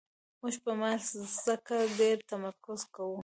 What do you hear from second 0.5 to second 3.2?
په مار ځکه ډېر تمرکز کوو.